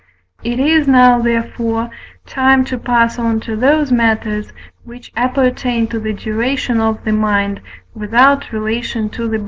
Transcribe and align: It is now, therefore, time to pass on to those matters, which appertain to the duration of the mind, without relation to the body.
It 0.43 0.59
is 0.59 0.87
now, 0.87 1.19
therefore, 1.21 1.91
time 2.25 2.65
to 2.65 2.79
pass 2.79 3.19
on 3.19 3.39
to 3.41 3.55
those 3.55 3.91
matters, 3.91 4.51
which 4.83 5.11
appertain 5.15 5.85
to 5.89 5.99
the 5.99 6.11
duration 6.13 6.79
of 6.79 7.03
the 7.03 7.13
mind, 7.13 7.61
without 7.93 8.51
relation 8.51 9.09
to 9.09 9.27
the 9.27 9.37
body. 9.37 9.39